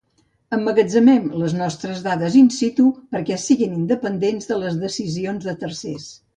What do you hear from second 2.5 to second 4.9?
situ' perquè siguin independents de les